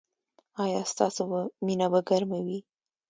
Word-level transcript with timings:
ایا 0.63 0.81
ستاسو 0.91 1.23
مینه 1.65 1.87
به 1.91 1.99
ګرمه 2.09 2.39
وي؟ 2.45 2.59